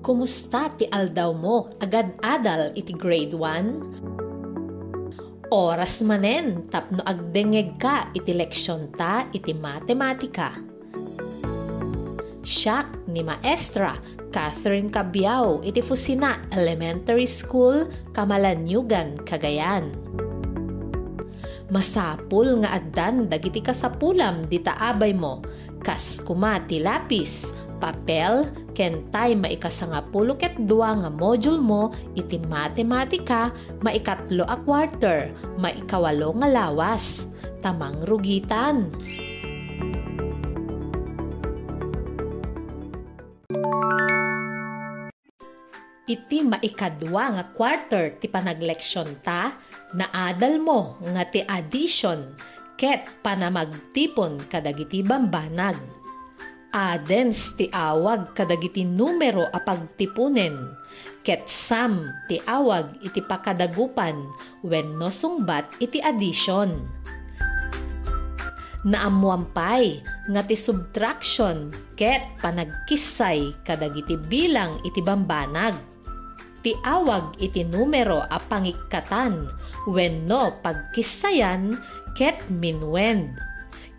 [0.00, 1.76] Kumusta ti aldaw mo?
[1.76, 5.52] Agad adal iti grade 1?
[5.52, 10.56] Oras manen tapno agdengeg ka iti leksyon ta iti matematika.
[12.40, 13.92] Siyak ni Maestra
[14.32, 17.84] Catherine Cabiao iti Fusina Elementary School,
[18.16, 19.92] Kamalanyugan, Cagayan.
[21.68, 25.44] Masapul nga addan dagiti kasapulam dita abay mo
[25.84, 33.50] kas kumati lapis, papel, kentay maikasangapulo ket dua nga module mo iti matematika
[33.84, 37.28] maikatlo a quarter, maikawalo nga lawas.
[37.60, 38.88] Tamang rugitan.
[46.10, 49.54] iti maikadwa nga quarter ti panagleksyon ta,
[49.94, 52.34] naadal mo nga ti addition
[52.74, 55.99] ket panamagtipon kadagiti bambanag.
[56.70, 60.54] Adens ti awag kadagiti numero a pagtipunen,
[61.26, 64.14] ket sum ti awag iti pakadagupan
[64.62, 66.78] wenno sungbat iti addition.
[68.86, 69.98] Naamuampay
[70.30, 75.74] nga ti subtraction ket panagkisay kadagiti bilang iti bambanag
[76.62, 79.48] ti awag iti numero a pangikatan
[79.90, 81.74] wenno pagkisayan
[82.14, 83.49] ket minwen.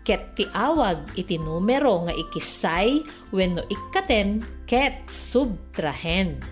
[0.02, 6.42] Ket ti awag iti numero nga ikisay wenno ikkaten ket subtrahen.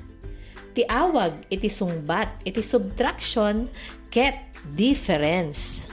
[0.70, 3.66] Ti awag iti sungbat iti subtraction
[4.06, 5.90] ket difference.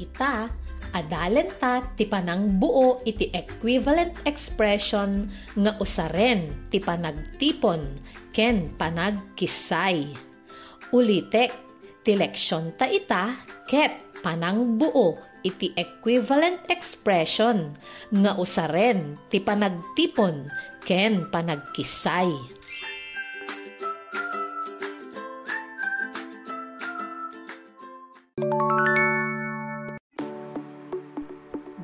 [0.00, 0.48] Ita
[0.96, 7.84] adalen ta ti panang buo iti equivalent expression nga usaren ti panagtipon
[8.32, 10.08] ken panagkisay.
[10.96, 11.65] Ulitek,
[12.06, 12.14] ti
[12.78, 13.34] ta ita
[13.66, 17.74] ket panang buo iti equivalent expression
[18.14, 20.46] nga usaren ti panagtipon
[20.86, 22.30] ken panagkisay.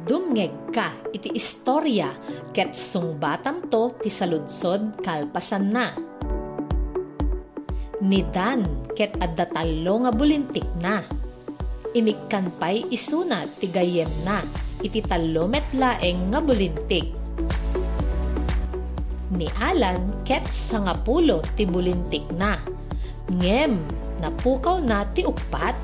[0.06, 2.14] dumngeg ka iti istorya
[2.54, 6.11] ket sungbatam to ti saludsod kalpasan na.
[8.02, 8.66] Ni Dan
[8.98, 11.06] ket adda tallo nga bulintik na.
[11.94, 14.42] Imikkan pay isuna ti gayem na
[14.82, 17.06] iti tallo met laeng nga bulintik.
[19.38, 22.58] Ni Alan ket sangapulo ti bulintik na.
[23.30, 23.78] Ngem
[24.18, 25.78] napukaw na ti upat.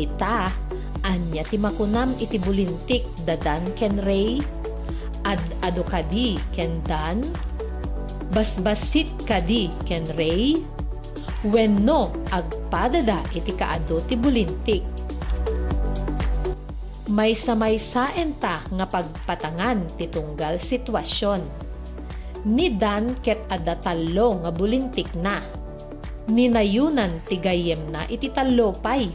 [0.00, 0.64] Ita
[1.06, 4.42] Anya ti makunam iti bulintik dadan ken Ray?
[5.22, 7.22] Ad ado kadi ken Dan?
[8.34, 10.58] Basbasit kadi ken Ray?
[11.46, 14.82] Wenno agpadada iti kaado ti bulintik.
[17.12, 21.42] May samaysaen ta nga pagpatangan ti tunggal sitwasyon.
[22.50, 25.38] Ni Dan ket adda tallo nga bulintik na.
[26.26, 29.06] Ninayunan ti gayem na iti tallo pay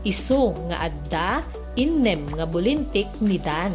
[0.00, 1.44] Isu nga adda
[1.76, 3.72] innem nga bulintik ni Dan.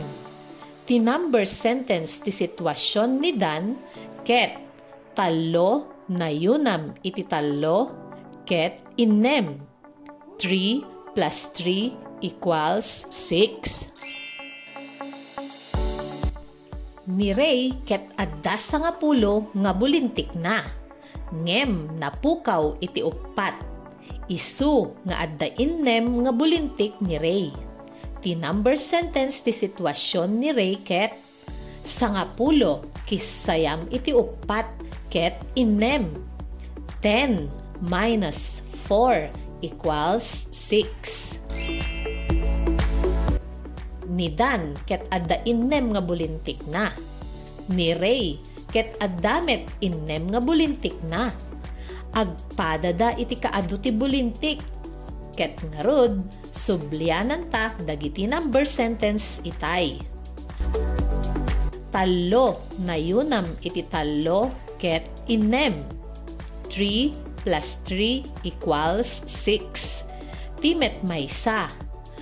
[0.86, 3.78] Ti number sentence ti sitwasyon ni Dan
[4.26, 4.65] ket
[5.16, 7.90] talo na yunam iti talo
[8.46, 9.64] ket innem.
[10.38, 13.96] 3 plus 3 equals 6.
[17.16, 20.60] Ni Ray ket adda sa nga pulo nga bulintik na.
[21.32, 23.76] Ngem napukaw iti upat
[24.26, 27.54] Isu nga adda innem nga bulintik ni Ray.
[28.26, 31.14] Ti number sentence ti sitwasyon ni Ray ket
[31.86, 34.66] sangapulo kisayam iti upat
[35.16, 36.12] ket innem.
[37.00, 37.48] 10
[37.88, 39.32] minus 4
[39.64, 41.40] equals 6.
[44.12, 46.92] Ni Dan ket adda innem nga bulintik na.
[47.72, 48.44] Ni Ray
[48.76, 51.32] ket addamet innem nga bulintik na
[52.12, 54.60] agpadada iti kaadu ti bulintik.
[55.36, 60.00] Ket ngarod, sublianan ta dagiti number sentence itay.
[61.92, 65.82] Talo na yunam iti talo ket inem.
[66.70, 70.14] 3 plus 3 equals 6.
[70.62, 71.74] Timet maysa.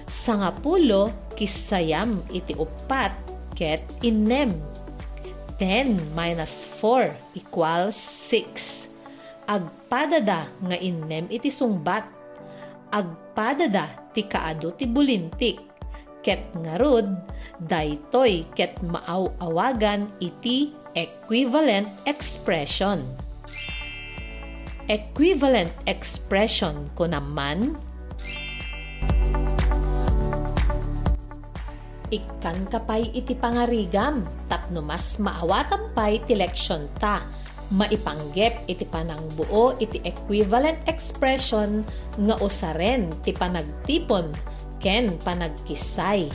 [0.08, 3.12] Sangapulo kisayam iti upat
[3.52, 4.56] ket inem.
[5.60, 8.00] 10 minus 4 equals
[8.32, 8.94] 6
[9.48, 12.04] agpadada nga innem iti sungbat
[12.94, 15.60] agpadada ti kaado ti bulintik
[16.24, 17.12] ket ngarud
[17.68, 23.02] daytoy ket maaw-awagan iti equivalent expression
[24.86, 27.74] equivalent expression ko naman
[32.14, 37.26] Ikan kapay iti pangarigam, tapno mas maawatam pay ti leksyon ta.
[37.74, 41.82] Maipanggep iti panang buo iti equivalent expression
[42.22, 44.30] nga usaren ti panagtipon
[44.78, 46.30] ken panagkisay.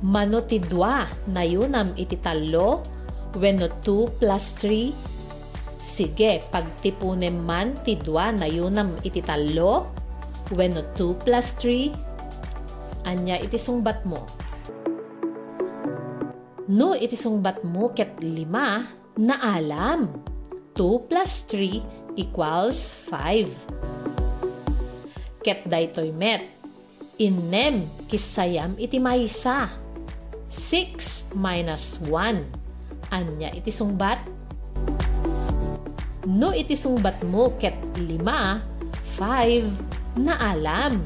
[0.00, 2.80] Mano ti dua na yunam iti talo,
[3.36, 4.96] wenno 2 plus 3.
[5.76, 9.92] Sige, pagtipunem man ti dua na yunam iti talo,
[10.56, 13.12] wenno 2 plus 3.
[13.12, 14.24] Anya iti sungbat mo.
[16.72, 18.88] No iti sungbat mo ket lima
[19.20, 20.08] na alam.
[20.80, 25.44] 2 plus 3 equals 5.
[25.44, 26.40] Ket daytoy met.
[27.20, 29.79] Innem kisayam iti maysa.
[30.50, 32.42] 6 minus 1.
[33.14, 34.18] Anya iti sungbat?
[36.26, 38.18] No iti sungbat mo ket 5,
[39.14, 40.98] 5 na alam.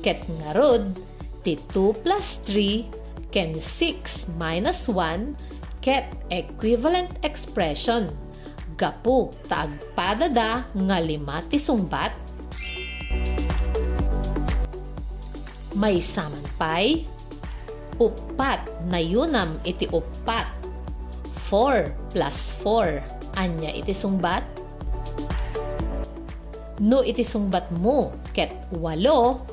[0.00, 0.96] Ket ngarod,
[1.44, 5.36] ti 2 plus 3 ken 6 minus 1
[5.84, 8.08] ket equivalent expression.
[8.80, 12.16] Gapu taagpadada nga lima ti sungbat.
[15.76, 17.15] May saman pay
[17.98, 20.46] upat na yunam iti upat.
[21.48, 23.38] 4 plus 4.
[23.38, 24.42] Anya iti sungbat?
[26.82, 29.44] No iti sungbat mo, ket walo,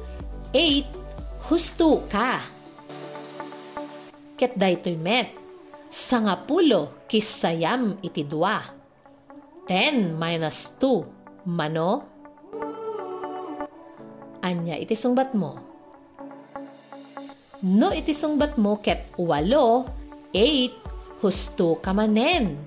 [0.51, 2.43] 8, husto ka.
[4.35, 5.31] Ket daytoy met,
[5.87, 8.59] sangapulo kisayam iti dua.
[9.69, 12.03] 10 minus 2, mano?
[14.43, 15.72] Anya iti sungbat mo?
[17.63, 19.87] No iti sungbat mo ket walo,
[20.35, 22.59] 8, husto ka manen.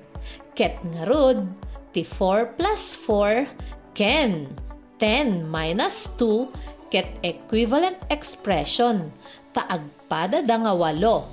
[0.57, 1.45] Ket ngarod,
[1.93, 3.45] ti 4 plus 4,
[3.93, 4.49] ken.
[4.97, 9.13] 10 minus 2, ket equivalent expression.
[9.53, 11.29] Taagpada da nga walo.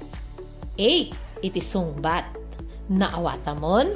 [0.75, 2.27] 8, iti sungbat.
[2.91, 3.95] Naawatamon?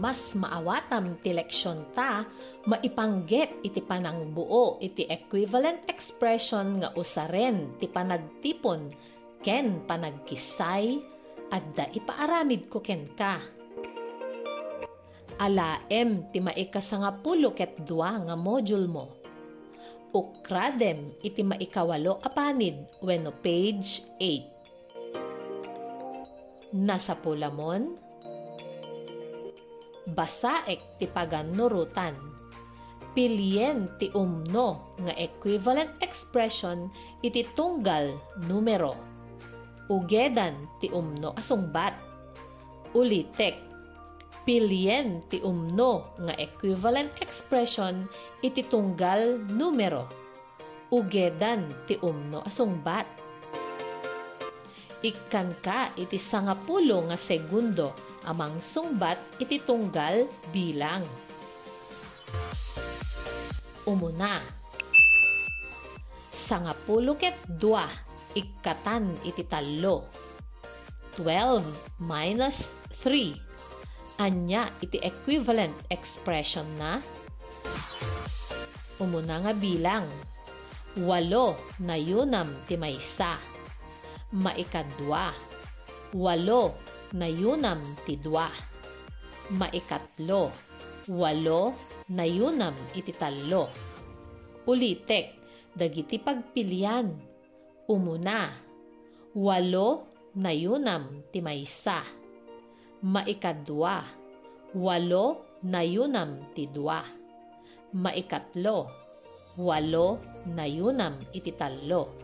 [0.00, 2.24] Mas maawatam ti leksyon ta,
[2.64, 8.88] maipanggep iti panang buo iti equivalent expression nga usaren ti panagtipon
[9.44, 10.96] ken panagkisay
[11.52, 13.44] adda ipaaramid ko ken ka.
[15.40, 19.20] Alaem ti maikasangapulo ket dua nga module mo.
[20.16, 24.48] Ukradem iti maikawalo apanid wenno page 8.
[26.76, 28.09] Nasa pulamon,
[30.08, 32.16] basaek ti paganurutan.
[33.10, 36.86] Pilien ti umno nga equivalent expression
[37.26, 38.14] iti tunggal
[38.46, 38.94] numero.
[39.90, 41.98] Ugedan ti umno asungbat.
[42.94, 43.58] Ulitek.
[44.46, 48.06] Pilien ti umno nga equivalent expression
[48.46, 50.06] iti tunggal numero.
[50.94, 53.06] Ugedan ti umno asungbat.
[55.02, 61.04] Ikkan ka iti sangapulo nga segundo amang sungbat iti tunggal bilang.
[63.88, 64.40] Umuna.
[66.30, 67.88] Sangapulo ket dua,
[68.36, 70.06] ikatan iti talo.
[71.18, 71.64] 12
[71.98, 72.72] minus
[73.02, 74.20] 3.
[74.20, 77.00] Anya iti equivalent expression na
[79.00, 80.04] umuna nga bilang.
[81.00, 83.40] Walo na yunam ti maysa.
[84.36, 85.32] Maikadwa.
[86.14, 88.46] Walo nayunam ti dua.
[89.50, 90.54] Maikatlo,
[91.10, 91.74] walo,
[92.14, 93.66] nayunam iti talo.
[94.66, 95.26] Ulitek,
[95.74, 97.10] dagiti pagpilian.
[97.90, 98.54] Umuna,
[99.34, 100.06] walo,
[100.38, 102.06] nayunam ti maysa.
[103.02, 104.06] Maikadwa,
[104.78, 107.02] walo, nayunam ti dua.
[107.90, 108.86] Maikatlo,
[109.58, 112.14] walo, nayunam iti talo.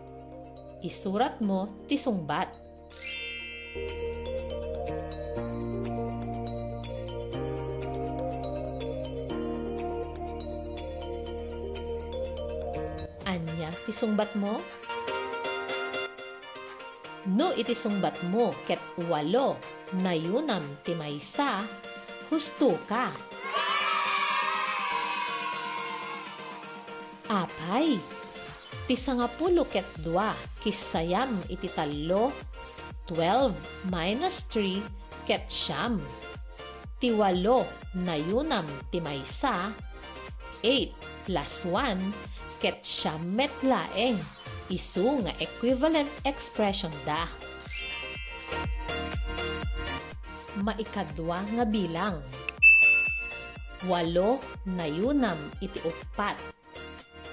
[0.86, 2.54] Isurat mo ti sungbat.
[3.76, 4.25] iti
[13.94, 14.58] sungbat mo?
[17.26, 18.78] No iti sungbat mo ket
[19.10, 19.58] walo
[19.98, 21.62] na yunam ti maysa,
[22.30, 23.10] husto ka.
[27.26, 27.98] Apay,
[28.86, 30.30] ti sangapulo ket dua
[30.62, 32.30] kisayam iti talo,
[33.10, 35.98] 12 minus 3 ket siyam.
[37.02, 37.66] Ti walo
[37.98, 39.74] na yunam ti maysa,
[40.62, 44.18] 8 plus 1 ket siya metlaeng
[44.72, 47.30] isu nga equivalent expression da.
[50.60, 52.16] maikadwa nga bilang.
[53.84, 56.36] Walo na yunam iti upat.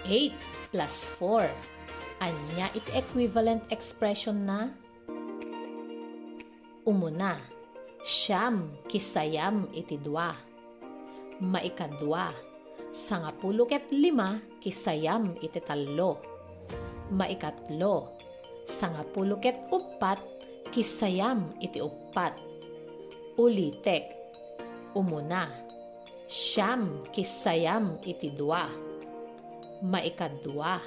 [0.05, 0.35] 8
[0.75, 1.47] plus 4.
[2.23, 4.71] Anya iti equivalent expression na?
[6.83, 7.39] Umuna,
[8.03, 10.35] siyam kisayam iti dua.
[11.39, 12.35] Maikadwa,
[12.93, 16.21] sangapulo ket lima kisayam iti talo.
[17.09, 18.13] Maikatlo,
[18.65, 20.21] sangapulo ket upat
[20.69, 22.37] kisayam iti upat.
[23.33, 24.13] Ulitek,
[24.93, 25.49] umuna,
[26.29, 28.69] siyam kisayam iti dua.
[29.81, 30.79] Maikadwa,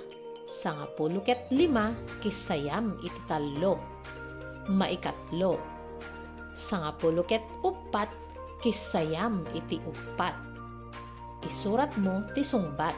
[0.46, 1.90] sangapulo ket lima
[2.22, 3.76] kisayam iti talo.
[4.70, 5.58] Maikatlo,
[6.54, 8.08] sangapulo ket upat
[8.62, 10.55] kisayam iti upat.
[11.46, 12.90] Isurat mo ti sungbat.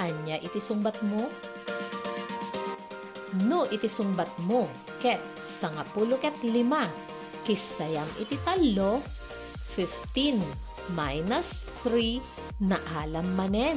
[0.00, 1.28] Anya iti sungbat mo?
[3.44, 4.64] No iti sungbat mo
[5.04, 6.88] ket sangapulo ket lima
[7.44, 9.04] kisayam iti talo
[9.76, 10.40] 15
[10.96, 13.76] minus 3 na alam manen.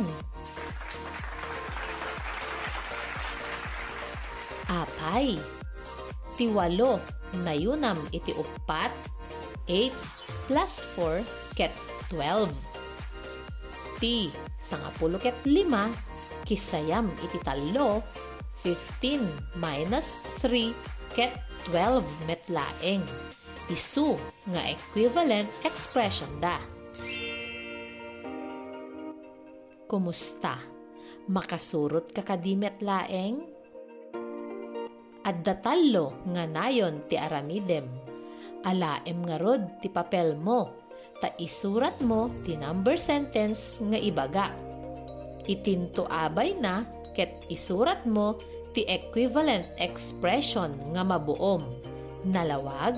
[4.69, 5.41] Apay,
[6.37, 7.01] tiwalo
[7.41, 8.93] na yunam iti upat,
[9.65, 9.89] 8
[10.45, 11.25] plus 4
[11.57, 11.73] ket
[12.13, 12.53] 12.
[13.97, 14.29] Ti,
[14.61, 18.05] sangapulo ket 5, kisayam iti talo,
[18.61, 21.33] 15 minus 3 ket
[21.73, 23.01] 12 metlaeng.
[23.73, 24.17] Isu
[24.53, 26.61] nga equivalent expression da.
[29.89, 30.61] Kumusta?
[31.29, 33.58] Makasurot ka kadimet laeng?
[35.29, 37.85] At datalo nga nayon ti aramidem.
[38.65, 40.73] Alaem nga rod ti papel mo.
[41.21, 44.49] Ta isurat mo ti number sentence nga ibaga.
[45.45, 46.81] Itinto abay na
[47.13, 48.41] ket isurat mo
[48.73, 51.61] ti equivalent expression nga mabuom.
[52.25, 52.97] Nalawag?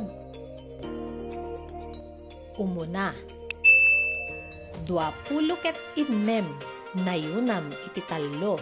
[2.56, 3.12] Umuna.
[4.88, 6.48] Duapulo ket innem
[7.04, 8.56] nayunam iti talo.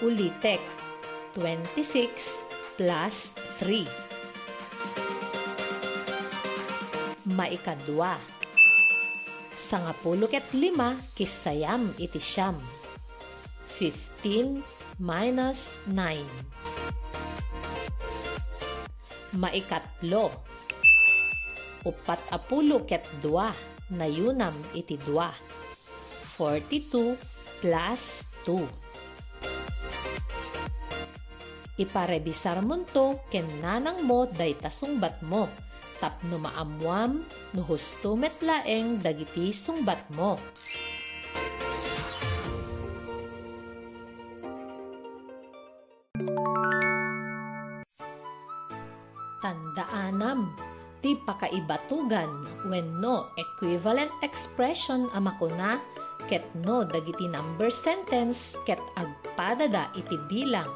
[0.00, 0.64] Ulitek,
[1.36, 2.49] 26
[2.80, 3.84] plus 3.
[7.36, 8.16] Maikadwa.
[9.52, 12.56] Sangapulo ket lima kisayam iti siyam.
[13.76, 14.64] 15
[14.96, 16.24] minus 9.
[19.36, 20.32] Maikatlo.
[21.84, 23.52] Upat apulo ket dua
[23.92, 25.28] nayunam iti dua.
[26.40, 27.12] 42
[27.60, 28.89] plus 2.
[31.80, 35.48] Iparebisar mo to ken nanang mo day tasungbat mo.
[35.96, 37.24] Tapno maamwam
[37.56, 40.36] no husto metlaeng dagiti sungbat mo.
[49.40, 50.52] Tandaanam,
[51.00, 52.28] ti pakaibatugan
[52.68, 55.80] when no equivalent expression amakuna
[56.28, 60.68] ket no dagiti number sentence ket agpadada iti bilang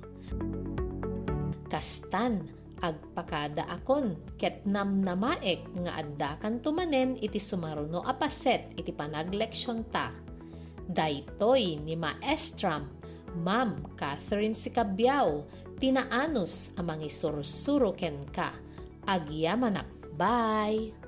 [1.67, 2.47] Kastan,
[2.79, 9.89] agpakada akon ket nam namaek nga adda kan tumanen iti sumaruno a paset iti panagleksyon
[9.91, 10.13] ta.
[10.85, 13.05] Daytoy ni Maestram
[13.35, 15.51] Ma'am Catherine Sikabyao,
[15.83, 18.55] tinaanos amang isursuro ken ka.
[19.11, 19.91] Agyamanak.
[20.15, 21.04] Bye!